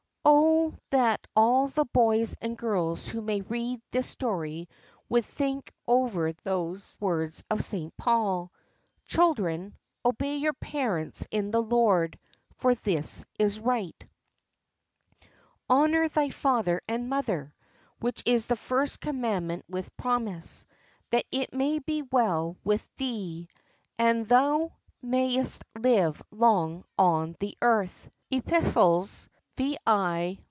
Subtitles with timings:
[0.23, 4.69] Oh that all the boys and girls who may read this story
[5.09, 8.51] would think over those words of St Paul,
[9.05, 9.75] "Children,
[10.05, 12.19] obey your parents in the Lord;
[12.57, 13.95] for this is right.
[15.69, 17.55] Honour thy father and mother,
[17.99, 20.65] which is the first commandment with promise;
[21.09, 23.47] that it may be well with thee,
[23.97, 29.27] and thou mayest live long on the earth," (Eph.
[29.57, 30.39] vi.